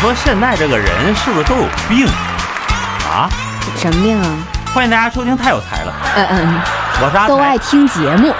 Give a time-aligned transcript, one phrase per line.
[0.00, 2.06] 说现在这个人是不是都有病
[3.08, 3.28] 啊？
[3.76, 4.26] 什么病啊？
[4.74, 6.60] 欢迎大家收听《太有才了》，嗯嗯，
[7.02, 8.32] 我是阿才都爱听节目，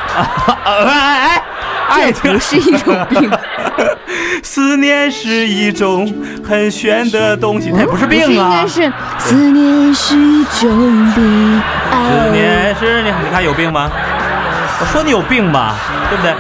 [0.64, 0.84] 哎
[1.40, 1.42] 哎，
[1.88, 3.30] 爱这不是一种病。
[4.44, 6.06] 思念是一种
[6.46, 8.66] 很玄的东西，那也不是病应啊该。
[8.68, 11.62] 是思念是一种病。
[11.90, 13.90] 思念是你，你看有病吗？
[14.78, 15.74] 我说你有病吧，
[16.10, 16.34] 对不对？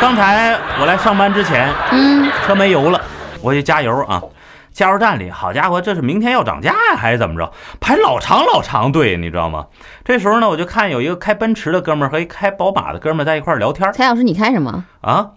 [0.00, 3.00] 刚才我来上班之前，嗯，车没油了，
[3.40, 4.22] 我去加油啊。
[4.70, 7.52] 加油站里，好家伙，这是明天要涨价呀，还是怎么着？
[7.80, 9.66] 排老长老长队，你知道吗？
[10.04, 14.84] 这时候呢，我就看有一个开奔驰的哥们儿和一开宝马的哥们儿在一块儿聊天儿蔡老师，你开什么？
[15.00, 15.30] 啊。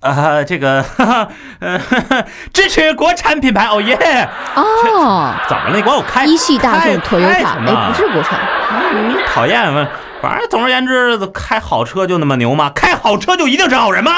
[0.00, 1.80] 呃，这个，哈哈，呃，
[2.52, 4.28] 支持国产品牌，哦耶！
[4.54, 5.76] 哦，怎么了？
[5.76, 8.38] 你管我开一汽大众开 Toyota，开什么哎，不是国产。
[9.08, 9.88] 你讨厌吗？
[10.22, 12.70] 反正总而言之，开好车就那么牛吗？
[12.72, 14.12] 开好车就一定是好人吗？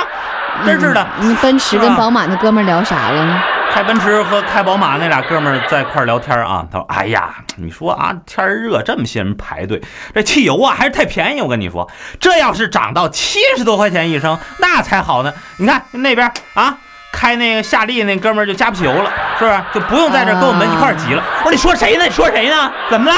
[0.65, 1.07] 真是的。
[1.21, 3.41] 你，奔驰跟宝马那哥们儿聊啥了呢？
[3.73, 9.81] 开奔驰和开宝马那俩哥们儿在一块儿聊天啊，他说：“哎呀，你说啊，天热，这么些人排队，
[10.13, 11.41] 这汽油啊还是太便宜。
[11.41, 11.89] 我跟你说，
[12.19, 15.33] 这要是涨到七十多块钱一升，那才好呢。
[15.59, 16.75] 你看那边啊，
[17.13, 19.61] 开那个夏利那哥们儿就加不起油了，是不是？
[19.73, 21.23] 就不用在这跟我们一块儿挤了。
[21.39, 22.05] 我说你说谁呢？
[22.05, 22.73] 你说谁呢？
[22.91, 23.15] 怎么了？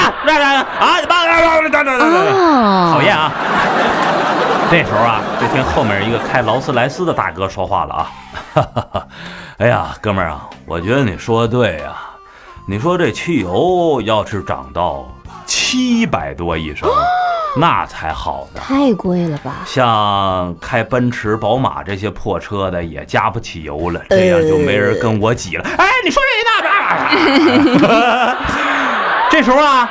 [0.78, 0.98] 啊，
[1.98, 3.32] 哦，讨厌啊！
[4.73, 8.11] 这时候啊，就听后面一个开劳斯莱斯的大哥说话了啊，
[8.55, 9.06] 哈哈哈，
[9.59, 11.92] 哎呀，哥们儿啊，我觉得你说的对呀、
[12.67, 15.06] 你说这汽油要是涨到
[15.45, 16.89] 七百多一升，
[17.55, 18.62] 那才好呢。
[18.65, 19.56] 太贵了吧？
[19.67, 25.69] 像开奔驰、宝马这些破车的也加不起油了，这样就没人跟我挤了。
[25.77, 26.33] 哎，你说谁
[27.77, 28.37] 呢？
[29.31, 29.87] 这时候啊，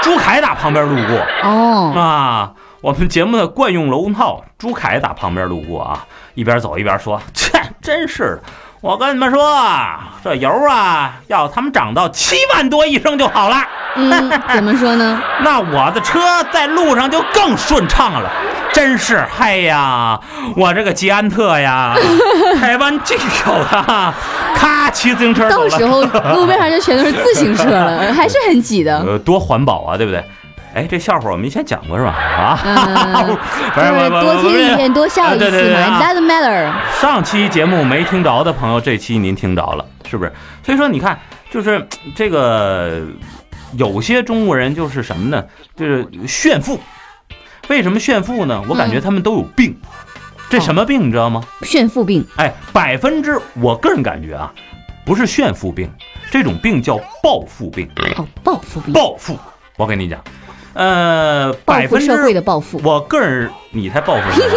[0.00, 1.24] 朱凯打旁边路过。
[1.44, 2.50] 哦，啊，
[2.82, 8.42] 我们节目的惯用龙套朱凯打旁边路过啊，一边走一边说：“切，真是的，
[8.80, 13.56] 我跟你们说啊，这油啊，要他们涨到七万多一升就好了，
[13.94, 15.22] 嗯， 怎么说呢？
[15.44, 16.18] 那我的车
[16.52, 18.28] 在路上就更顺畅了。
[18.72, 20.18] 真是，嗨呀，
[20.56, 21.94] 我这个捷安特呀，
[22.58, 24.14] 台湾进口的，
[24.56, 25.48] 咔骑自行车。
[25.48, 26.02] 到时候
[26.34, 28.98] 路边上就全都是自行车了，还是很挤的。
[29.06, 30.24] 呃，多环保啊，对不对？
[30.74, 32.12] 哎，这笑话我们以前讲过是吧？
[32.12, 33.26] 啊，嗯
[33.74, 36.72] 不是就是多听一遍，多笑一次嘛， doesn't matter。
[37.00, 40.32] 上期节目没听着的朋友，这期您听着了，是不是？
[40.62, 41.18] 所以说，你看，
[41.50, 43.02] 就是这个
[43.76, 45.44] 有些中国人就是什么呢？
[45.76, 46.80] 就是炫富。
[47.68, 48.62] 为什么炫富呢？
[48.68, 49.78] 我感觉他们都有病。
[50.50, 51.42] 这什么病你知道吗？
[51.62, 54.52] 炫富病，哎，百分之我个人感觉啊，
[55.02, 55.90] 不是炫富病，
[56.30, 57.88] 这种病叫暴富病。
[58.16, 59.38] 哦，暴富病，暴富，
[59.78, 60.22] 我跟你讲，
[60.74, 62.80] 呃，百分之社会的报复。
[62.82, 64.50] 我个人，你才报复社会，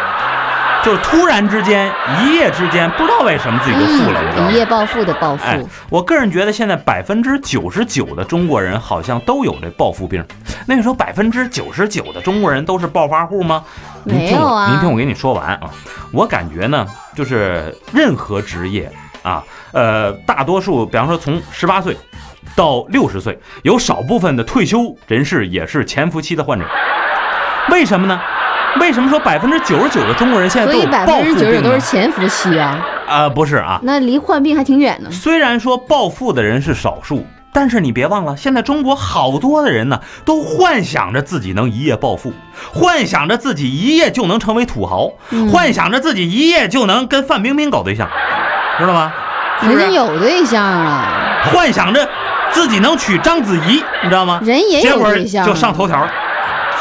[0.82, 4.54] 就是突然之间，一夜之间，不知道为什么自己就富了，一？
[4.54, 10.24] 夜暴富的暴哎富，，我个人觉得现在百分之九十九的中国人好像都有这暴富病。
[10.66, 13.64] 那个时候百分之九十九的中国人都是暴发户吗？
[14.04, 15.70] 您听我没有啊您听我给你说完啊。
[16.12, 18.90] 我感觉呢，就是任何职业
[19.22, 21.96] 啊，呃，大多数，比方说从十八岁
[22.56, 26.64] 到六十岁，有少部分的退休人士也是潜伏期的患者。
[27.70, 28.20] 为什么呢？
[28.80, 31.62] 为什么说百分之九十九的中国人现在所以都有暴百分之九十富病呢？
[31.62, 35.10] 九都是潜伏期啊，啊、不是啊，那离患病还挺远呢。
[35.10, 42.32] 虽然说暴富的人是少数，但是你别忘了，现在中国好多的人呢，都幻想着自己能一夜暴富，
[42.72, 48.08] 幻想着自己一夜就能成为土豪，嗯幻想着自己一夜就能跟范冰冰搞对象，
[48.78, 49.12] 知道吗？
[49.62, 52.08] 人家有对象啊，幻想着
[52.50, 54.40] 自己能娶章子怡，你知道吗？
[54.44, 56.06] 人也有对象啊，就上头条，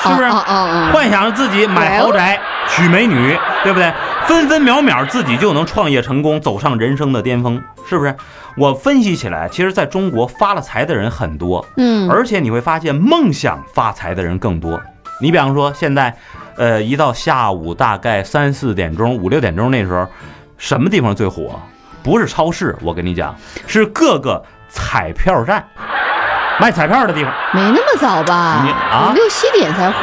[0.01, 0.23] 是不是？
[0.23, 3.91] 哦哦哦幻想着自己买豪宅、娶美女，对不对？
[4.25, 8.15] 分分秒秒自己就能创业成功，走上人生的巅峰，是不是？
[8.55, 14.79] 我分析起来，其实在中国发了财的人很多，嗯，而且你会发现梦想发财的人更多。
[15.21, 16.15] 你比方说现在，
[16.57, 20.07] 呃，一到下午大概三四点钟、五六点钟那时候，
[20.57, 21.59] 什么地方最火？
[22.03, 23.35] 不是超市，我跟你讲，
[23.67, 25.65] 是各个彩票站
[26.59, 27.33] 卖彩票的地方。
[27.53, 28.61] 没那么早吧？
[28.65, 29.97] 你啊五六七点才火。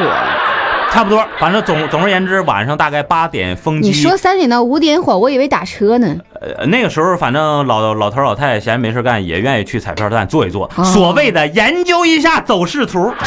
[0.89, 3.89] 差不多，反正总总而言之，晚上大概八点封机。
[3.89, 6.15] 你说三点到五点火，我以为打车呢。
[6.41, 13.13] 呃，那个时候反正老老头老太太闲着没事干，也愿意去彩票站坐一坐，哦所谓的研究一下走势图。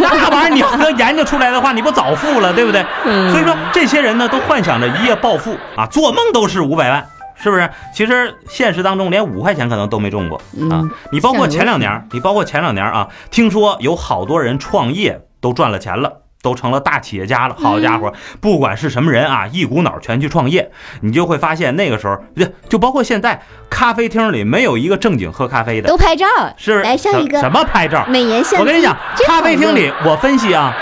[0.00, 2.84] 那玩意儿你要能研究出来的话，你不早富了，对不对？
[3.04, 7.06] 嗯所以说这些人呢，都幻想着一夜暴富啊，做梦都是五百万。
[7.42, 7.68] 是不是？
[7.94, 10.42] 其实现实当中连五块钱可能都没中过啊
[10.82, 10.90] 嗯！
[11.10, 17.56] 你包括前两年，你包括前两年啊，听说有好多人创业都赚了钱了都成了大企业家了。
[17.58, 20.70] 好家伙，不管是什么人啊，一股脑全去创业，
[21.02, 26.26] 你就会发现那个时候，就就包括现在，咖啡厅里没有一个正经喝咖啡的，都拍照，
[26.56, 26.82] 是不是？
[26.82, 28.06] 来上一个什么拍照？
[28.06, 28.56] 美颜相机。
[28.58, 28.96] 我跟你讲，
[29.26, 30.74] 咖啡厅里我分析啊，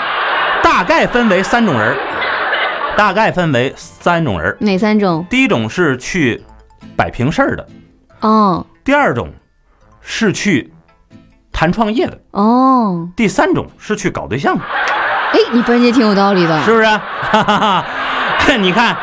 [0.63, 1.97] 大概分为三种人，
[2.95, 4.55] 大概分为三种人。
[4.61, 5.25] 哪三种？
[5.29, 6.41] 第一种是去
[6.95, 7.67] 摆平事儿的，
[8.21, 9.31] 哦第二种
[10.01, 10.73] 是去
[11.51, 14.63] 谈创业的，哦，第三种是去搞对象的，
[15.33, 16.63] 哎，你分析挺有道理的。
[16.63, 16.85] 是不是？
[16.85, 17.85] 哈哈哈，
[18.59, 18.97] 你看，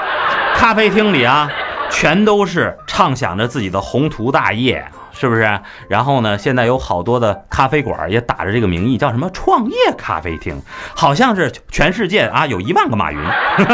[0.55, 1.49] 咖啡厅里啊，
[1.91, 4.85] 全都是畅想着自己的宏图大业。
[5.19, 5.61] 是不是？
[5.89, 6.37] 然后呢？
[6.37, 10.61] 现在有好多的咖啡馆也打着这个名义，叫什么创业咖啡厅，
[10.95, 13.19] 好像是全世界啊有一万个马云，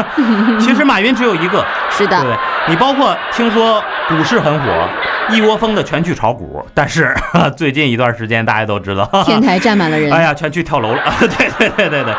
[0.61, 2.39] 其实马云只有一个，是的，对不对？
[2.69, 4.89] 你包括听说股市很火，
[5.31, 7.13] 一窝蜂的全去炒股，但是
[7.57, 10.11] 最近一段时间大家都知道，天台站满了人。
[10.15, 11.01] 哎呀，全去跳楼了。
[11.19, 12.15] 对对对对对，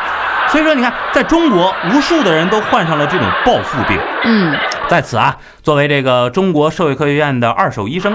[0.48, 3.98] 所以说你看，在中国，无数的人都患上了这种暴富病。
[4.24, 4.54] 嗯，
[4.88, 8.14] 在此啊，作为这个中国社会科学院的二手医生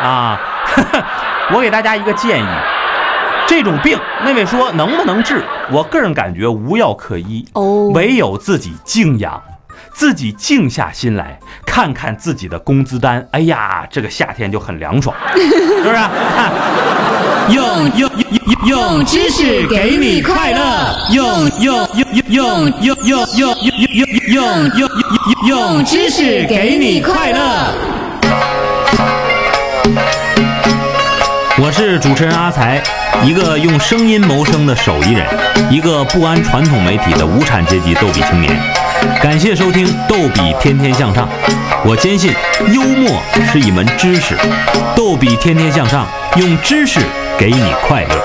[0.00, 0.40] 啊，
[1.54, 2.46] 我给大家一个建议。
[3.46, 5.44] 这种病，那位说能不能治？
[5.72, 9.42] 我个人感觉无药可医，哦，唯有自己静养，
[9.92, 11.36] 自己静下心来
[11.66, 13.26] 看看自己的工资单。
[13.32, 15.94] 哎呀，这个夏天就很凉爽， 是不是？
[15.94, 16.52] 看
[17.50, 24.88] 用用用用知识给你快乐，用用用用用用用用用用用
[25.48, 27.99] 用用知识给你快乐。
[31.62, 32.82] 我是主持人阿才，
[33.22, 35.26] 一个用声音谋生的手艺人，
[35.70, 38.54] 一个不安传统媒体的无产阶级逗比青年。
[39.22, 41.26] 感谢收听《逗比天天向上》，
[41.84, 42.34] 我坚信
[42.72, 44.36] 幽默是一门知识，
[44.94, 46.06] 逗比天天向上，
[46.36, 47.00] 用知识
[47.38, 48.22] 给你快乐。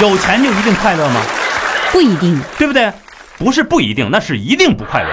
[0.00, 1.20] 有钱就一定快乐吗？
[1.92, 2.40] 不一定。
[2.58, 2.90] 对不对？
[3.38, 5.08] 不是不一定，那是一定不快乐，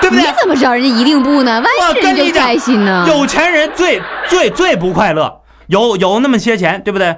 [0.00, 0.34] 对不对你对？
[0.40, 1.60] 怎么知道人家一定不呢？
[1.60, 3.04] 万我一人就跟你讲开心呢？
[3.08, 7.16] 有钱人最最最不快乐，有有那么些钱，对不对？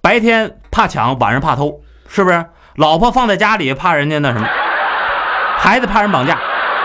[0.00, 2.44] 白天怕抢，晚上怕偷，是不是？
[2.76, 4.46] 老婆放在家里怕人家那什么，
[5.58, 6.38] 孩子怕人绑架，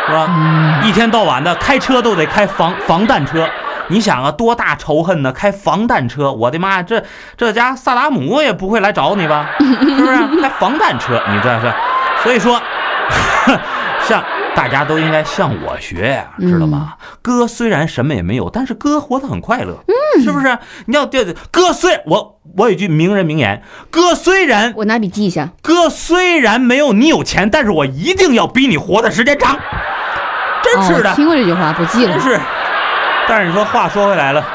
[0.07, 0.27] 是吧？
[0.29, 3.47] 嗯一天到晚的开车都得开防防弹车，
[3.89, 5.31] 你想啊，多大仇恨呢？
[5.31, 7.03] 开防弹车，我的妈呀，这
[7.37, 9.47] 这家萨达姆也不会来找你吧？
[9.59, 10.41] 是不是？
[10.41, 11.71] 开防弹车，你这是，
[12.23, 12.59] 所以说，
[14.01, 14.23] 像
[14.55, 16.93] 大家都应该向我学呀、知道吗？
[17.21, 19.83] 哥虽然什么也没有，但是哥活得很快乐，
[20.23, 20.57] 是不是？
[20.85, 25.49] 你要对对，哥虽我我有句名人名言，哥虽然我拿笔记一下。
[25.61, 29.57] 哥虽然没有你有钱，但是我一定要比你活的时间长，
[30.63, 32.21] 真哦，是的我，听过这句话，不记了真。
[32.21, 32.39] 是。
[33.27, 34.45] 但是你说话说回来了，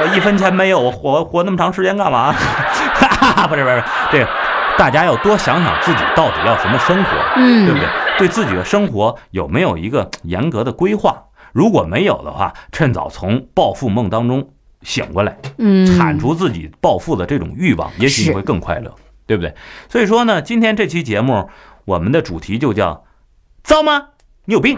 [0.00, 2.34] 我一分钱没有，我活活那么长时间干嘛？
[3.48, 4.28] 不是不是，这个
[4.76, 7.88] 大家要多想想自己到底要什么生活，嗯对不对？
[8.18, 11.24] 对自己的生活有没有一个严格的规划？
[11.52, 14.50] 如果没有的话，趁早从暴富梦当中
[14.82, 18.94] 醒过来，嗯，铲除自己暴富的这种欲望，也许你会更快乐，
[19.26, 19.54] 对不对？
[19.88, 21.48] 所以说呢，今天这期节目
[21.86, 23.04] 我们的主题就叫
[23.64, 24.08] “糟吗？
[24.44, 24.76] 你有病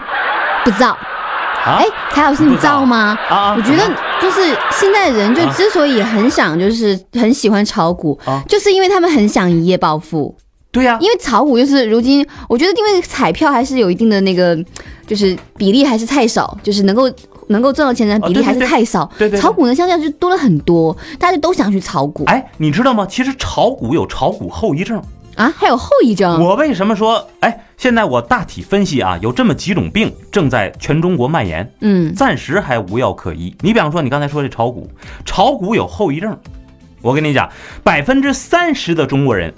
[0.64, 0.90] 不造。
[0.90, 3.18] 啊哎，蔡老师，你造吗？
[3.28, 3.54] 啊啊！
[3.54, 3.86] 我觉得
[4.18, 4.40] 就是
[4.70, 10.38] 现在人就啊之所以很想，就是很喜欢炒股啊，就是因为他们很想一夜暴富。
[10.72, 14.56] 对呀、因为炒股就是如今，我觉得因为彩票还是有一定的那个，
[15.06, 17.10] 就是比例还是太少，就是能够
[17.48, 19.10] 能够赚到钱的比例还是哦对对对太少。
[19.18, 23.04] 对对对炒股呢，相较就多了很多，大家都想去炒股哎，你知道吗？
[23.04, 25.02] 其实炒股有炒股后遗症。
[25.36, 26.42] 啊，还有后遗症。
[26.44, 33.56] 我为什么说，哎，现在我大体分析啊，有这么几种病正在全中国蔓延，嗯，暂时还无药可医。
[33.60, 34.90] 你比方说，你刚才说这炒股，
[35.24, 36.36] 炒股有后遗症，
[37.00, 37.48] 我跟你讲，
[37.82, 39.54] 百分之三十的中国人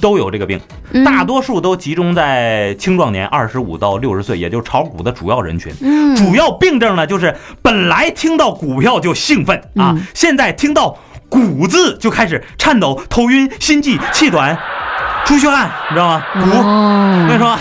[0.00, 0.60] 都有这个病，
[0.92, 5.72] 嗯大多数都集中在青壮年，二十五到六十岁，也就是炒股的主要人群。
[5.80, 10.96] 嗯主要病症呢，就是本来听到股票就兴奋啊，嗯现在听到
[11.28, 14.56] “股”字就开始颤抖、头晕、心悸、气短、
[15.24, 16.24] 出虚汗，你知道吗？
[16.34, 17.58] 股，我跟你哦，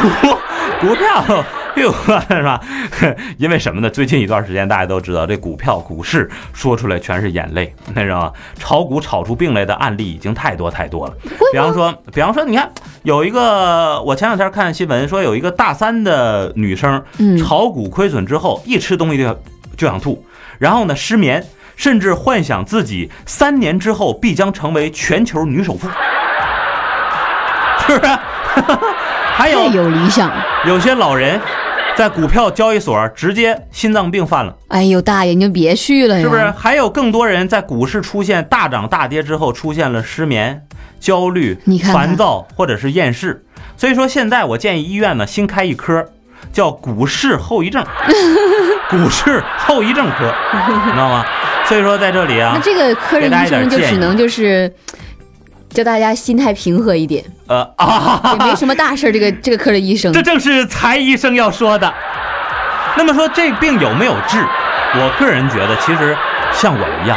[0.22, 0.38] 说，
[0.80, 1.44] 股股票。
[1.76, 1.94] 哟，
[2.28, 2.60] 是吧？
[3.38, 3.88] 因为什么呢？
[3.88, 8.32] 最近一段时间，大家都知道，这股票、股市说出来全是眼泪， 那知道吗？
[8.58, 11.14] 炒股炒出病来的案例已经太多太多了。
[11.52, 12.70] 比方说，比方说，你看
[13.02, 19.36] 有一个，我前两天看新闻说，有一个大三的女生，嗯炒股亏损之后，一吃东西就想
[19.76, 20.24] 就想吐，
[20.58, 21.44] 然后呢失眠，
[21.76, 25.88] 甚至幻想自己三年之后必将成为全球女首富，
[27.86, 28.18] 是不是？
[29.34, 30.30] 还有有理想。
[30.66, 31.40] 有些老人
[31.96, 36.52] 在股票交易所直接心脏病犯了，哎呦，大爷，你就别去了呀，是不是？？
[36.56, 40.62] 还有更多人在股市出现大涨大跌之后，出现了失眠、
[40.98, 43.44] 焦虑你、看看烦躁或者是厌世。
[43.76, 46.06] 所以说，现在我建议医院呢新开一科，
[46.52, 47.84] 叫股市后遗症，
[48.90, 51.24] 股市后遗症科，你知道吗？
[51.66, 54.70] 所以说在这里啊 那啊，这个科的给大家医生就只能就是
[55.70, 59.12] 教大家心态平和一点，呃啊，也没什么大事儿。
[59.12, 61.92] 这个这个科的医生这，正是才医生要说的。
[62.96, 64.44] 那么说这病有没有治？
[64.94, 66.16] 我个人觉得，其实
[66.52, 67.16] 像我一样，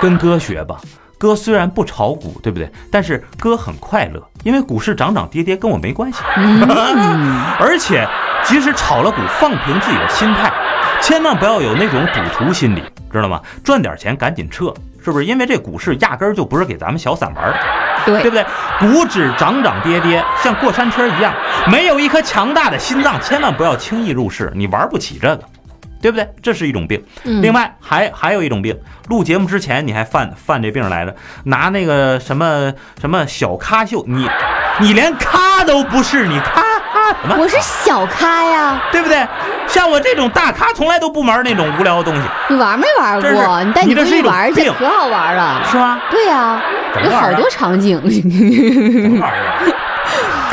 [0.00, 0.76] 跟哥学吧。
[1.18, 2.70] 哥虽然不炒股，对不对？
[2.92, 6.18] 但是哥很快乐，因为股市涨涨跌跌跟我没关系。
[6.36, 6.60] 嗯，
[7.58, 8.06] 而且，
[8.44, 10.52] 即使炒了股，放平自己的心态，
[11.00, 13.40] 千万不要有那种赌徒心理，知道吗？
[13.64, 14.74] 赚点钱赶紧撤，
[15.06, 15.24] 是不是？
[15.24, 17.56] 因为这股市压根儿就不是给咱们小散玩的。
[18.04, 18.44] 对对不，对？
[18.80, 21.32] 股指涨涨跌跌，像过山车一样，
[21.70, 25.44] 没有一颗强大的心脏，千万不要轻易入市，你玩不起这个，
[26.02, 26.28] 对不对？
[26.42, 27.00] 这是一种病。
[27.22, 28.76] 嗯另外还还有一种病，
[29.08, 34.28] 录节目之前你还犯犯这病来着，拿那个什么什么小咖秀，你
[34.80, 37.36] 你连咖都不是，你咖咖什么？
[37.38, 39.24] 我是小咖呀，对不对？
[39.76, 43.62] 像我这种大咖，从来都不玩那种无聊的东西，你玩没玩过？
[43.62, 45.62] 你带你这是一种女玩去，病可好玩了。
[45.70, 46.00] 是吗？
[46.10, 46.62] 对呀，
[47.04, 48.00] 有好多场景。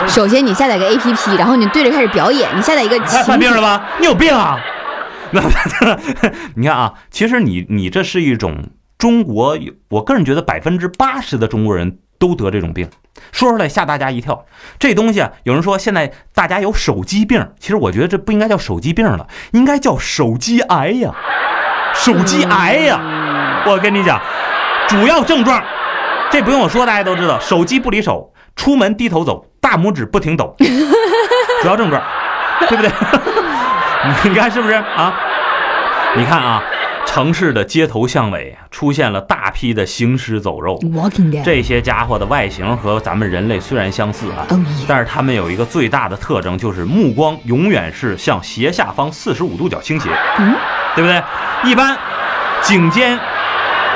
[0.07, 2.49] 首先，你下载个 APP，然后你对着开始表演。
[2.53, 3.81] 你下载一个你看情景犯病了吧？
[3.97, 4.59] 你有病啊！
[5.31, 5.41] 那
[6.55, 8.65] 你看啊，其实你你这是一种
[8.97, 9.57] 中国，
[9.89, 12.89] 我个人觉得百分之八十的中国人都得这种病。
[13.31, 14.45] 说出来吓大家一跳，
[14.79, 21.13] 这东西啊，有人说现在大家有手机病，其实我觉得这不应该叫手机病了，应该叫手机癌呀，
[21.93, 22.99] 手机癌呀。
[23.65, 24.19] 我跟你讲，
[24.87, 25.63] 主要症状，
[26.29, 30.55] 这不用我说，大家都知道，手机不离手，出门低头走，大拇指不停抖，
[31.61, 32.01] 主要症状，
[32.67, 32.91] 对不对？
[34.29, 35.13] 你看是不是啊？
[36.17, 36.61] 你看啊，
[37.05, 40.79] 城市的街头巷尾出现了大批的行尸走肉。
[41.43, 44.47] 这些家伙的外形和咱们人类虽然相似啊
[44.87, 50.55] 但是他们有一个最大的特征，就是目光永远是向斜下方四十五度角倾斜，嗯，
[50.95, 51.23] 对不对？
[51.69, 51.95] 一般
[52.61, 53.19] 颈肩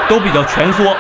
[0.08, 0.96] 都比较蜷缩，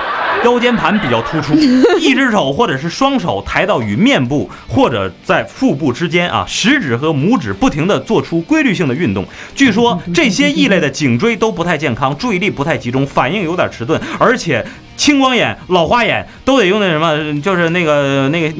[0.53, 1.53] 腰间盘比较突出，
[1.99, 9.25] 一只手或者是双手抬到与面部或者在腹部之间啊，食指和拇指不停地做出规律性的运动。
[9.53, 18.55] 据说这些异类的颈椎都不太健康，注意力不太集中，反应有点迟钝，而且青光眼、老花眼都得用那什么，就是那个那个。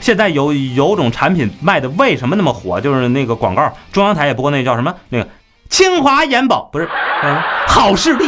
[0.00, 2.80] 现在有有种产品卖的为什么那么火？
[2.80, 5.26] 就是那个广告，中央台也播那叫什么那个
[5.68, 6.88] 清华眼保不是，
[7.24, 8.24] 嗯，好视力，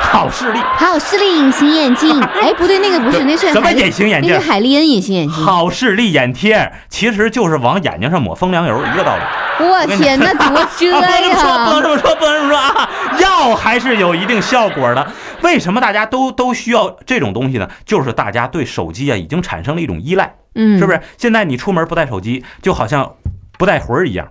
[0.00, 2.18] 好视力，还有视力隐形眼镜。
[2.40, 4.48] 哎，不对，那个不是，那是什么隐形眼镜那是？
[4.50, 5.44] 海利恩隐形眼镜。
[5.44, 9.22] 好视力眼贴，其实就是往眼睛上抹风凉油一个道理。
[9.60, 11.82] 我天，那多遮啊，不能这么说，不能！
[11.82, 12.90] 这么说，不能这么说啊！
[13.20, 15.06] 药还是有一定效果的。
[15.42, 17.68] 为什么大家都都需要这种东西呢？
[17.84, 20.92] 就是大家对手机啊已经产生了一种依赖，嗯，是不？
[20.92, 21.00] 是？
[21.16, 23.14] 现在你出门不带手机，就好像
[23.58, 24.28] 不带魂儿一样，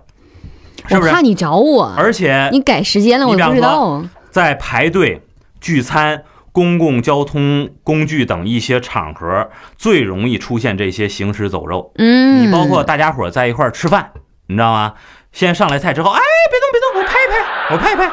[0.88, 1.20] 是不是我怕？
[1.20, 4.02] 你找我，而且你改时间了，我都不知道。
[4.30, 5.22] 在排队、
[5.60, 6.22] 聚餐、
[6.52, 11.92] 公共交通工具等一些场合，最容易出现这些行尸走肉。
[11.96, 14.10] 嗯，你包括大家伙在一块儿吃饭，
[14.46, 14.94] 你知道吗？
[15.30, 18.10] 先上来菜之后，哎，别动别动，我拍一拍，我拍一拍。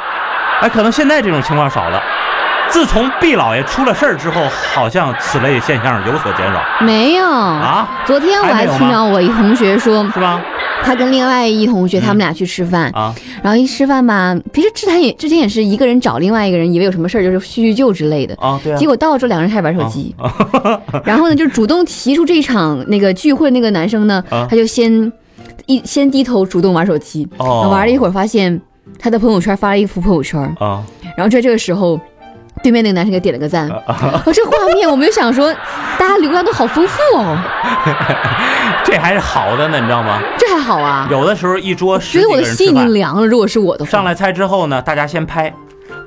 [0.62, 2.02] 哎，可能现在这种情况少了。
[2.68, 4.42] 自从毕老爷出了事儿之后，
[4.74, 7.26] 好像此类现象有所减少没有。
[7.26, 10.42] 啊，昨天我还听到我一同学说，是吧？
[10.84, 12.02] 他跟另外一同学嗯。
[12.02, 18.36] 他们俩去吃饭，啊，然后一吃饭吧，平时之前也之前也是一个人找另外一个人，以为有什么事儿就是叙叙旧之类的。
[18.40, 18.78] 啊，对啊。
[18.78, 20.16] 结，果到了之后，两个人开始玩手机，
[21.04, 24.48] 然后呢，就主动提出这一场那个聚会，那个男生呢，啊。
[24.50, 25.12] 他就先
[25.66, 27.70] 一先低头主动玩手机，哦。
[27.72, 28.62] 玩了一会儿，发现
[29.00, 30.84] 他的朋友圈发了一幅朋友圈，啊，
[31.18, 32.00] 然后在这个时候，
[32.66, 35.54] 对面那个男生给点了个赞，我哦，这画面我们就想说，
[36.00, 37.38] 大家流量都好丰富哦，
[38.84, 40.20] 这还是好的呢，你知道吗？
[40.36, 43.28] 这还好啊，有的时候一桌十几觉得我个的心已经凉了。
[43.28, 45.54] 如果是我的话，上来菜之后呢，大家先拍，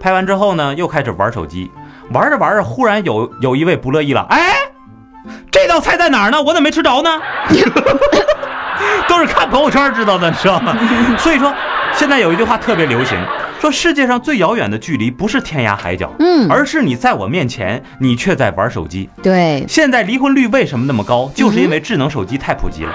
[0.01, 1.71] 拍完之后呢，又开始玩手机，
[2.13, 4.55] 玩着玩着，忽然有有一位不乐意了，哎，
[5.53, 6.43] 这道菜在哪儿呢？
[6.43, 7.11] 我怎么没吃着呢？
[9.07, 10.77] 都是看朋友圈知道的，你知道吗？
[11.19, 11.55] 所以说，
[11.93, 13.17] 现在有一句话特别流行，
[13.61, 19.11] 说世界上最遥远的距离不是天涯海角，嗯，而是你在我面前，你却在玩手机。
[19.23, 21.31] 对，现在离婚率为什么那么高？
[21.35, 22.93] 就是因为智能手机太普及了。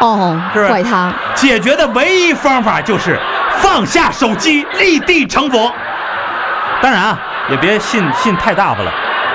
[0.00, 3.18] 哦，是不是怪他，解决的唯一方法就是
[3.58, 5.70] 放下手机，立地成佛。
[6.82, 8.92] 当然啊，也别信信太大发了，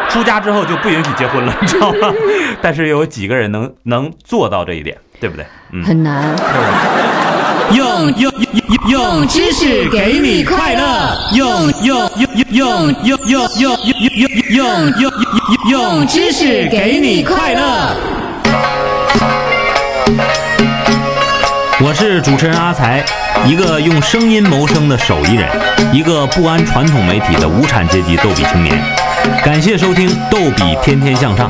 [0.09, 2.11] 出家之后就不允许结婚了，你知道吗？
[2.61, 5.45] 但是有几个人能能做到这一点，对不对？
[5.71, 6.35] 嗯，很难。
[7.71, 7.75] 是不是？
[7.75, 14.09] 用用用用知识给你快乐，用用用用用用用用用
[14.49, 17.95] 用用用用知识给你快乐。
[21.81, 23.01] 我是主持人阿才，
[23.45, 25.47] 一个用声音谋生的手艺人，
[25.93, 28.77] 一个不安传统媒体的无产阶级逗比青年。
[29.45, 31.49] 感谢收听《逗比天天向上》，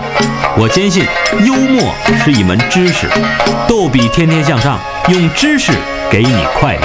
[0.55, 1.03] 我坚信
[1.45, 1.91] 幽默
[2.23, 3.07] 是一门知识，
[3.67, 5.71] 逗比天天向上，用知识
[6.11, 6.81] 给你快乐。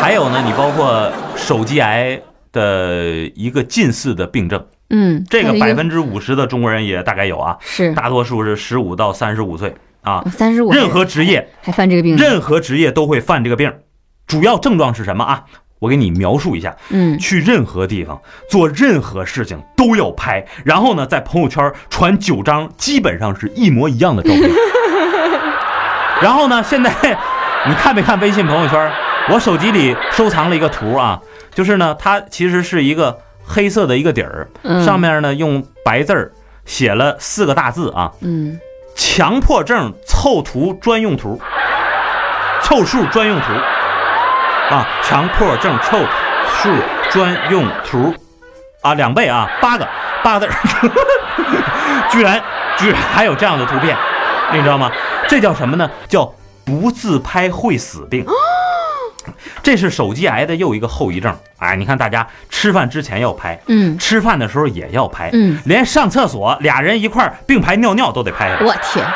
[0.00, 2.18] 还有呢，你包括手机癌
[2.52, 7.92] 的一个近似的病症，嗯，这个百分之五十的中国人也大概有啊，是。
[7.92, 9.74] 大多数是十五到三十五岁。
[10.00, 13.70] 啊，三十五，任何职业还犯这个病，任何职业都会犯这个病，
[14.26, 15.44] 主要症状是什么啊？
[15.80, 16.76] 我给你描述一下。
[16.90, 24.48] 嗯，去任何地方做任何事情都要拍，然后呢，在朋友圈传九张基本上是一模一样的照片。
[26.22, 26.90] 然后呢，现在
[27.66, 28.92] 你看没看微信朋友圈？
[29.30, 31.20] 我手机里收藏了一个图啊，
[31.54, 36.32] 就是呢，它其实是一个黑色的一个底儿，嗯上面呢用白字儿
[36.64, 38.58] 写了四个大字啊，嗯，
[38.96, 41.40] 强迫症凑图专用图，
[42.62, 43.46] 凑数专用图
[44.70, 45.98] 啊，强迫症臭
[46.62, 46.70] 数
[47.10, 48.14] 专用图
[48.82, 49.86] 啊，两倍啊，八个
[50.22, 50.90] 八个字儿，
[52.10, 52.42] 居然
[52.78, 53.96] 居然还有这样的图片，
[54.52, 54.90] 你知道吗？
[55.28, 55.90] 这叫什么呢？
[56.08, 56.32] 叫
[56.64, 58.24] 不自拍会死病。
[59.62, 61.36] 这是手机癌的又一个后遗症。
[61.58, 68.56] 哎，你看大家吃饭之前要拍，嗯吃饭的时候也要拍，嗯，连上厕所俩人一块并排尿尿都得拍。
[68.60, 69.06] 我天，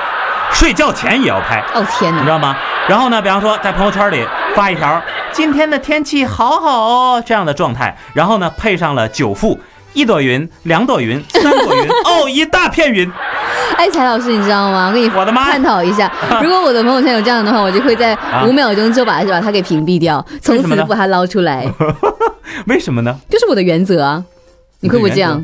[0.54, 2.56] 睡觉前也要拍，哦天哪，你知道吗？
[2.88, 9.58] 然后呢，比方说在朋友圈里发一条“今天的天气好好哦”这样的状态，然后呢配上了九副。
[9.92, 13.08] 一朵云，两朵云，三朵云， 哦，一大片云。
[13.76, 14.88] 哎，蔡老师，你知道吗？
[14.88, 16.11] 我跟你我的妈探讨一下，
[16.42, 21.64] 如果我的朋友圈有这样的话，我就会在五秒钟就把它把它给屏蔽掉，从此不把它捞出来，
[22.66, 23.16] 为什么呢？
[23.30, 24.25] 就是我的原则啊。
[24.80, 25.42] 你会不会这样？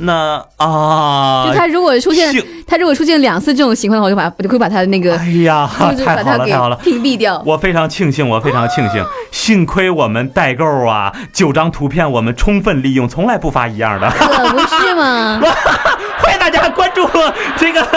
[0.00, 2.34] 那啊，就他如果出现
[2.66, 6.76] 他如果出现两次这种情况的话，我就把我就会把他的那个哎呀，就是太好了，把它给太好了。
[6.76, 7.42] 屏蔽掉。
[7.44, 14.08] 我非常庆幸，我非常庆幸，幸亏我们代购啊，九张图片我们充分利用，从来不发一样的。
[14.10, 15.40] 可不是吗
[16.20, 17.08] 欢迎大家关注
[17.56, 17.80] 这个？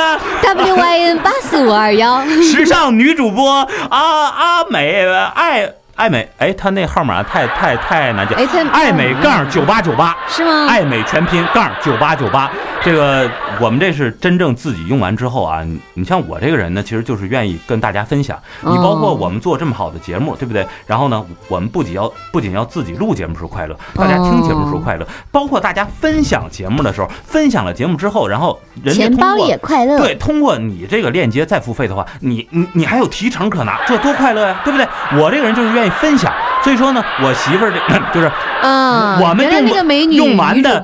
[0.44, 5.70] W Y N 八四五二幺， 时尚女主播阿阿美爱
[6.02, 10.18] 爱美，哎，他那号码太 太太难记，哎她爱美杠九八九八。
[10.28, 10.66] 是吗？
[10.68, 12.50] 爱美全拼杠九八九八，
[12.84, 18.36] 这个我们这是真正自己用完之后啊，你你像我这个人呢，其实就是愿意跟大家分享。
[18.62, 20.66] 你包括哦我们做这么好的节目，对不对？
[20.88, 30.00] 然后呢，我们不仅要不仅要自己录节目时候快乐，大家听节目时候快乐，包括大家分享节目的时候，分享了节目之后，然后人家钱包通过也快乐。
[30.00, 34.88] 对，通过你这个链接再付费的话，你你你还有提成可拿，这多快乐呀，对不对？
[35.22, 36.32] 我这个人就是愿意分享，
[36.64, 37.80] 所以说呢，我媳妇儿这
[38.14, 40.82] 就是啊，原来我们用那个美女用完的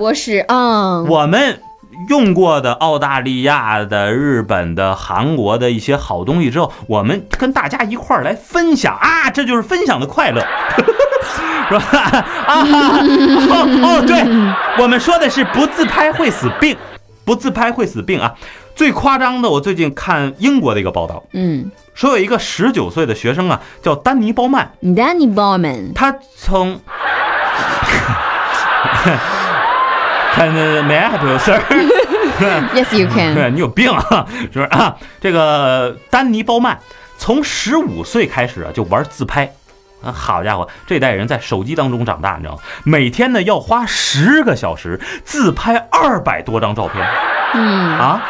[1.09, 1.59] 我们
[2.09, 10.41] 用过的澳大利亚的、日本的、韩国的一些好东西之后，我们跟大家一块儿来分享啊，这就是分享的快乐，
[11.69, 11.83] 是吧？
[12.47, 14.23] 啊，哦哦，对，
[14.81, 16.77] 我们说的是不自拍会死病，
[17.25, 18.33] 不自拍会死病啊。
[18.77, 26.79] 最夸张的，我最近看英国的一个报道，嗯说有一个十九岁的学生啊，叫丹尼鲍曼，，Danny Bowman，他从。
[30.33, 33.33] 看，May I help you, sir？Yes, you can。
[33.35, 34.95] 对你有病啊，是不是啊？
[35.19, 36.77] 这个丹尼鲍曼
[37.17, 39.51] 从十五岁开始啊就玩自拍，
[40.03, 42.61] 啊，好家伙，这代人在手机当中长大，你知道吗？
[42.83, 47.03] 每天呢要花十个小时自拍二百多张照片
[47.55, 47.65] 嗯
[47.97, 48.21] 啊。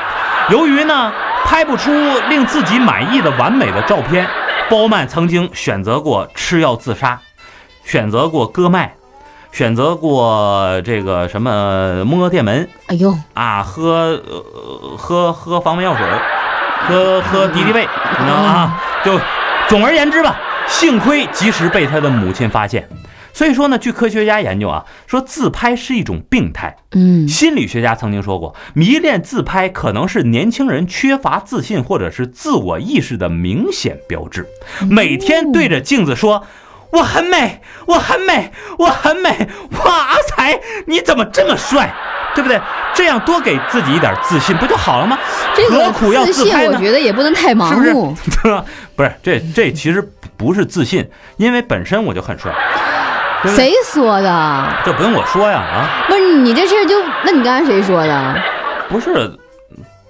[0.50, 1.12] 由于呢
[1.44, 1.92] 拍不出
[2.30, 4.28] 令自己满意的完美的照片，
[4.70, 7.20] 包曼曾经选择过吃药自杀，
[7.84, 8.94] 选择过割脉，
[9.52, 16.22] 选择过这个什么摸电门，哎呦，啊，喝呃喝喝防蚊药水儿，
[16.88, 17.82] 喝喝敌敌畏，
[18.20, 18.48] 你知道吗？
[18.48, 19.20] 啊，就
[19.68, 22.88] 总而言之吧，幸亏及时被他的母亲发现。
[23.38, 26.76] 所以说呢，据科学家研究啊，说自拍是一种病态。
[26.96, 34.48] 嗯心理学家曾经说过，迷恋自拍可能是年轻人缺乏自信或者是自我意识的明显标志。
[34.90, 36.48] 每天对着镜子说。
[36.90, 39.30] 我很美，我很美，我很美！
[39.72, 41.94] 哇，阿才，你怎么这么帅？
[42.34, 42.58] 对不对？
[42.96, 45.20] 这样多给自己一点自信，不就好了吗？
[45.54, 46.78] 这个何苦要自拍呢？
[46.78, 48.16] 我觉得也不能太盲是不是目。
[48.96, 50.02] 不是，这这其实
[50.38, 52.54] 不是自信，因为本身我就很帅？
[53.46, 54.68] 谁说的？
[54.84, 56.06] 这不用我说呀啊！
[56.08, 58.36] 不是你这事儿就，那你刚才谁说的？
[58.90, 59.32] 不是，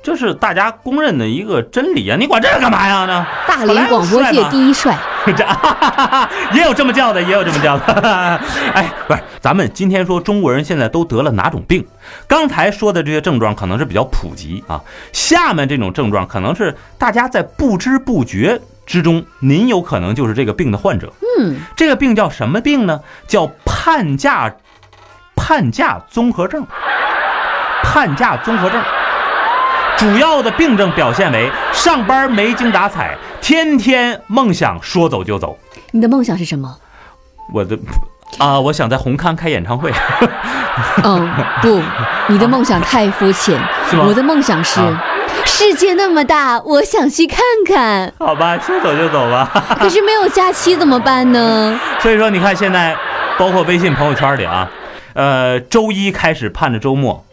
[0.02, 2.16] 这是大家公认的一个真理啊！
[2.18, 3.06] 你管这个干嘛呀？
[3.06, 3.26] 呢？
[3.48, 4.98] 大连广播界第一帅，
[5.36, 5.46] 这
[6.56, 7.86] 也有这么叫的，也有这么叫的。
[8.74, 11.86] 哎，不是，咱们今天说中国人现在都得了哪种病？
[12.28, 14.80] 刚才说的这些症状可能是比较普及啊，
[15.12, 21.14] 下面这种症状可能是大家在不知不觉之中，您有可能就是这个病的患者。
[21.38, 23.02] 嗯，这个病叫什么病呢？
[23.28, 24.56] 叫盼假
[25.36, 26.66] 盼假综合症。
[27.84, 28.84] 盼假综合症
[29.98, 35.58] 主要的病症表现为上班没精打采，天天梦想说走就走。
[35.92, 36.78] 你的梦想是什么？
[37.54, 37.78] 我的
[38.40, 39.92] 啊，我想在红磡开演唱会。
[41.04, 41.30] 嗯，
[41.62, 41.82] 不，
[42.28, 43.58] 你的梦想太肤浅。
[43.90, 45.04] 是吗我的梦想是，啊
[45.46, 48.14] 世界那么大，我想去看看。
[48.20, 49.50] 好吧，说走就走吧。
[49.80, 51.80] 可是没有假期怎么办呢？
[52.00, 52.96] 所以说，你看现在，
[53.38, 54.70] 包括微信朋友圈里啊，
[55.14, 57.26] 呃，周一开始盼着周末，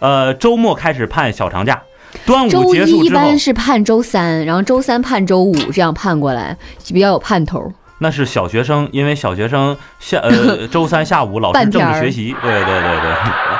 [0.00, 1.80] 呃，周末开始盼小长假，
[2.26, 7.72] 端午周结束之后一一般，是盼周三，然后周三盼周五，这样盼过来就比较有盼头。
[8.02, 13.12] 那是小学生，因为小学生下呃 周三下午老师正半天儿着学习，对对对对，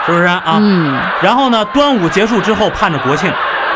[0.06, 0.42] 是不是啊？
[0.58, 3.30] 嗯，然后呢，端午结束之后盼着国庆，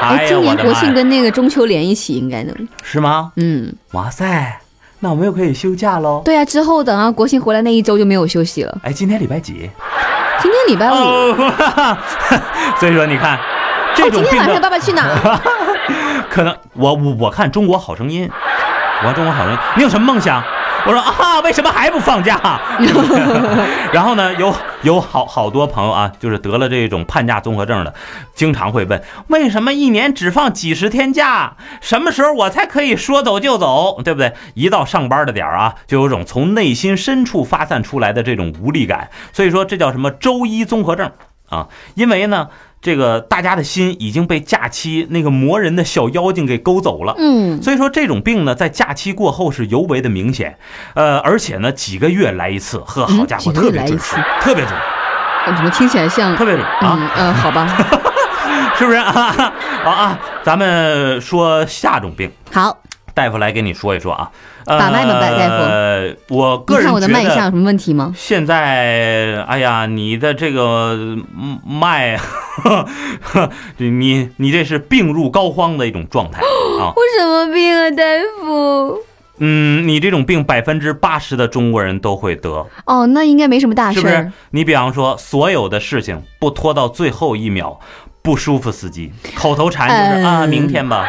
[0.08, 2.54] 哎，今年国庆跟那个中秋连一起，应该能。
[2.82, 3.32] 是吗？
[3.36, 4.58] 嗯，哇塞，
[5.00, 6.22] 那我们又可以休假喽。
[6.24, 8.78] 对啊，之后等到国庆回来那一周就没有休息了。
[8.82, 9.70] 哎，今天礼拜几？
[10.42, 10.94] 今天礼拜五，
[12.78, 13.38] 所以说你看，
[13.94, 15.40] 这种今天晚上爸爸去哪儿？
[16.28, 18.28] 可能我我我看《中国好声音》，
[19.00, 20.42] 我看《中国好声音》，你有什么梦想？
[20.86, 22.38] 我说啊，为什么还不放假？
[23.92, 27.94] 然后呢，有有好好多朋友啊，就是得了这种盼假综合症的，
[28.34, 31.56] 经常会问，为什么一年只放几十天假？
[31.80, 34.02] 什么时候我才可以说走就走？
[34.04, 34.34] 对不对？
[34.54, 39.08] 一到上班的点儿啊，就有种从内心深处发散出来的这种无力感。
[39.32, 41.10] 所以说，这叫什么周一综合症
[41.48, 41.68] 啊？
[41.94, 42.48] 因为呢。
[42.84, 50.58] 这个大家的心已经被假期那个磨人的小妖精给勾走了，嗯，所以说这种病呢，在假期过后是尤为的明显，
[50.94, 53.98] 呃，而且呢，几个月来一次，呵，好家伙，特别准
[54.38, 54.74] 特别准，
[55.56, 56.36] 怎么听起来像？
[56.36, 57.66] 特别准啊，嗯呃，好吧，
[58.76, 58.98] 是不是？
[58.98, 59.52] 啊？
[59.82, 62.78] 好啊，咱们说下种病，好，
[63.14, 64.30] 大夫来给你说一说啊。
[64.66, 68.12] 呃、把脉吧大夫呃，我个人看我的脉象有什么问题吗？
[68.16, 70.96] 现在，哎呀，你的这个
[71.38, 72.18] 嗯脉，
[73.76, 76.92] 你你这是病入膏肓的一种状态啊。
[76.96, 78.02] 我什么病啊，大
[78.40, 78.98] 夫？
[79.38, 84.00] 嗯，你这种病百分之八十的中国人都会得，哦，那应该没什么大事。
[84.00, 84.32] 是不是？
[84.50, 87.78] 你比方说，所有的事情不拖到最后一秒，
[88.22, 91.06] 不舒服司机，口头禅就是、啊，嗯明天吧，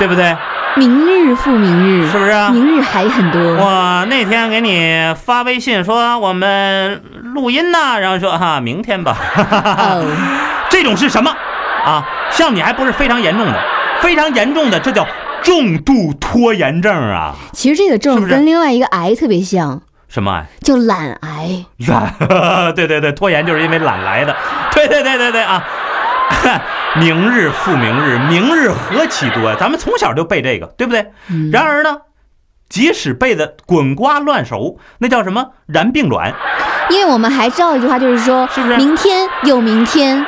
[0.00, 0.34] 对不对？
[0.76, 2.50] 明日复明日，是不是啊？
[2.50, 3.40] 明日还很多。
[3.40, 7.02] 我那天给你发微信说我们
[7.34, 10.04] 录音呢，然后说哈、明天吧，哦，
[10.70, 11.34] 这种是什么
[11.84, 12.04] 啊？
[12.30, 13.58] 像你还不是非常严重的，
[14.00, 15.06] 非常严重的，这叫
[15.42, 17.34] 重度拖延症啊！
[17.52, 20.46] 其实这个症跟另外一个癌特别像，什么癌？
[20.62, 21.64] 叫懒癌。
[21.88, 24.36] 懒，对对对，拖延就是因为懒来的。
[24.72, 25.64] 对对对对对啊！
[26.98, 29.56] 明日复明日，明日何其多呀！
[29.58, 31.12] 咱们从小就背这个，对不对？
[31.30, 31.98] 嗯然而呢，
[32.68, 36.34] 即使背的滚瓜烂熟，那叫什么然并卵，
[36.90, 40.24] 因为我们还知道一句话，就是说，是不是明天有明天，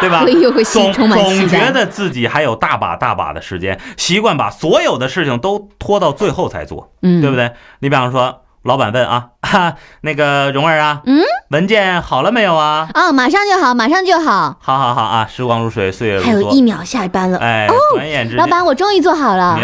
[0.00, 0.28] 对吧所？
[0.28, 1.72] 以又会心总充满期总觉。
[1.72, 7.36] 得自己还有大把大把的时间，习惯把所有的事情都拖到最后才做，嗯，对不？
[7.36, 7.52] 对？
[7.80, 12.88] 你比方说，老板问啊，哈， 那个蓉儿啊，嗯，文件好了没有啊？
[12.92, 16.60] 啊，马上就好，马上就好，好好好啊，时光如水，岁月如梭还有一。
[16.66, 17.38] 秒下班了。
[17.38, 19.56] 哎，转眼之间，老板，我终于做好了。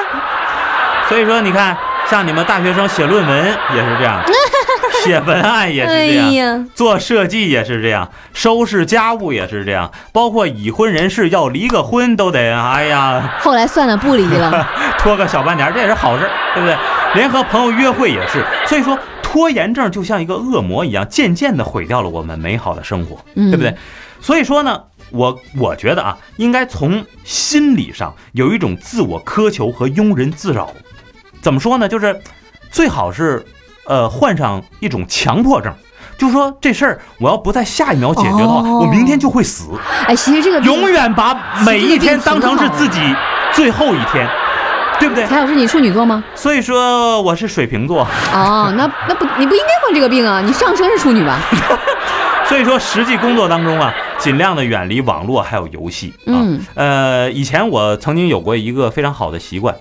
[1.08, 1.76] 所以说，你看，
[2.08, 4.22] 像你们大学生写论文也是这样，
[5.04, 14.66] 写文案也是哎这样，呀，做设计也是这样，收拾家务也是这样，包括已婚人士要离个婚都得，哎呀，后来算了，不离了。
[14.98, 16.76] 拖个小半年，这也是好事，对不对？
[17.16, 23.74] 连和朋友约会也是，所以说拖延症就像一个恶魔一样，渐渐的毁掉了我们美好的生活，嗯，对不对？？
[24.20, 30.70] 所以说呢，我我觉得啊，应该从心理上有一种自我苛求和庸人自扰。
[31.42, 31.88] 怎么说呢？
[31.88, 32.20] 就是
[32.70, 33.44] 最好是
[33.86, 35.72] 呃患上一种强迫症，
[36.18, 39.68] 就说这事儿我要不在下一秒解决的话，哦我明天就会死。
[40.06, 43.00] 哎，其实这个永远把每一天当成是自己
[43.52, 44.28] 最后一天，
[44.98, 45.26] 对不对？
[45.26, 46.22] 蔡老师，你处女座吗？
[46.34, 51.38] 所以说我是水瓶座，哦，那那不你不应该患这个病啊，你上升是处女吧？
[52.46, 56.30] 所以说实际工作当中啊，尽量的远离网络还有游戏啊。
[56.30, 59.74] 嗯呃，以前我曾经有过一个非常好的习惯，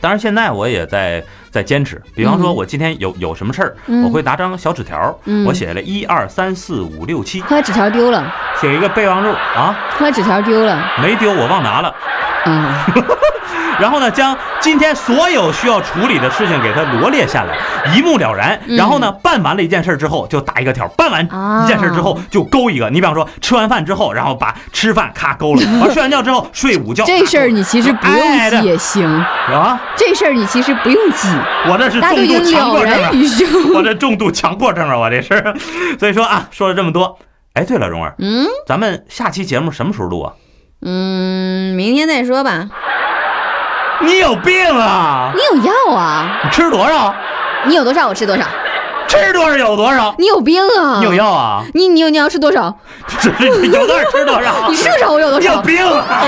[0.00, 2.00] 当然现在我也在在坚持。
[2.14, 11.92] 比方说，嗯我今天有有什么事儿，嗯我会拿张小纸条，嗯我写了一二三四五六七，后来纸条丢了，写一个备忘录啊，后来纸条丢了，没丢，我忘拿了。
[12.46, 12.72] 嗯，
[13.78, 17.56] 然后呢，将今天所有需要处理的事情给它罗列下来，
[17.94, 18.58] 一目了然。
[18.66, 22.88] 嗯然后呢，办完了一件事之后就打一个条，办完啊一件事之后就勾一个。
[22.90, 27.04] 你比方说，吃完饭之后，然后把吃饭咔勾了， 完睡完觉之后睡午觉。
[27.04, 31.28] 这事儿你其实不用记也行，啊，这事儿你其实不用记，
[31.68, 32.94] 我这是重度强迫症。
[33.74, 35.54] 我这重度强迫症啊，我这是。
[35.98, 37.18] 所以说啊，说了这么多，
[37.54, 40.32] 哎，对了，蓉儿，嗯咱们下期节目什么时候录啊？
[40.82, 42.68] 嗯，明天再说吧。
[44.02, 45.30] 你有病啊！
[45.34, 46.40] 你有药啊？
[46.44, 47.14] 你吃多少？
[47.66, 48.44] 你有多少我吃多少。
[49.06, 50.14] 吃多少有多少？
[50.18, 50.98] 你有病啊？
[51.00, 51.14] 你有？
[51.14, 51.62] 药啊？
[51.74, 52.74] 你你有你要吃多少？
[53.60, 54.52] 你有多少吃多少？
[54.70, 55.60] 你吃多少我有多你有。
[55.62, 56.22] 病啊！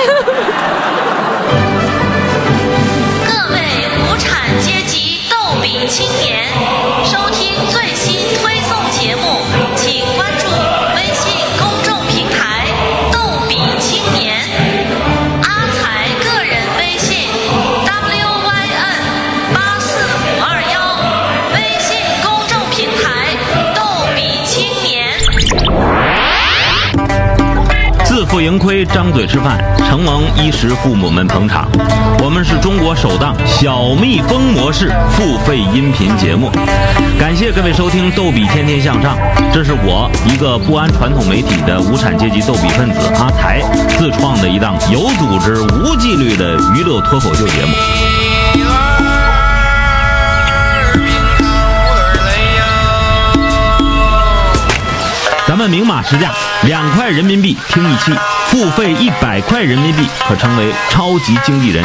[3.24, 3.61] 各位
[3.98, 6.48] 无产阶级逗比青年，
[7.04, 7.18] 收
[28.32, 31.68] 不盈亏，张嘴吃饭，承蒙衣食父母们捧场。
[32.24, 36.50] 我们是中国首档小蜜蜂模式付费音频节目，
[37.20, 39.14] 感谢各位收听《逗比天天向上》，
[39.52, 43.60] 这是我一个不安传统媒体的无产阶级逗比分子阿才
[43.98, 48.21] 自创的一档有组织、无纪律的娱乐脱口秀节目。
[55.72, 56.30] 明码实价，
[56.64, 58.12] 两块人民币听一期，
[58.48, 61.82] 付费一百块人民币可成为超级经纪人。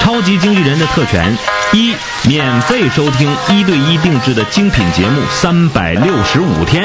[0.00, 1.32] 超级经纪人的特权：
[1.72, 6.82] 一、免费收听一对一定制的精品节目三百六十五天；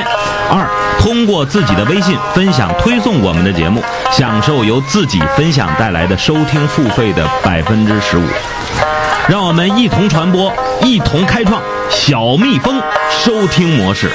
[0.52, 8.24] 二、通过自己的微信分享推送我们的节目，享受由自己分享带来的收听付费的百分之十五。
[9.28, 14.12] 让我们一同传播，一同开创小蜜蜂收听模式。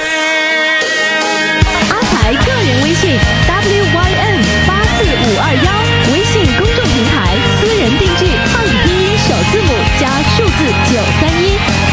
[2.85, 11.84] 微信 wyn 八四五二幺微信公众平台私人定制汉语拼音首字母加数字九三一。